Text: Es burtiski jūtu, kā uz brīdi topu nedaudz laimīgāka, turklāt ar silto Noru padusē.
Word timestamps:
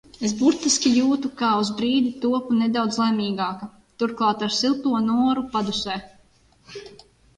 Es 0.27 0.31
burtiski 0.37 0.91
jūtu, 0.93 1.29
kā 1.41 1.49
uz 1.65 1.69
brīdi 1.81 2.13
topu 2.23 2.57
nedaudz 2.61 2.97
laimīgāka, 3.01 3.69
turklāt 4.05 4.47
ar 4.49 4.57
silto 4.59 4.95
Noru 5.11 5.45
padusē. 5.57 6.03